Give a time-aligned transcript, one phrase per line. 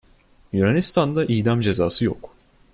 [0.53, 2.35] Yunanistan'da idam cezası yok.